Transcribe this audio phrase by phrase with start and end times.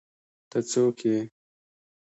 [0.49, 1.17] ته څوک ئې؟